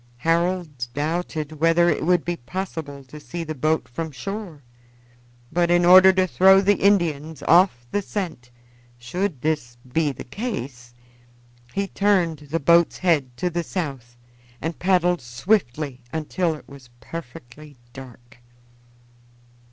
[0.17, 4.63] Harold doubted whether it would be possible to see the boat from shore,
[5.51, 8.49] but in order to throw the Indians off the scent,
[8.97, 10.95] should this be the case,
[11.71, 14.17] he turned the boat's head to the south
[14.59, 18.39] and paddled swiftly until it was perfectly dark.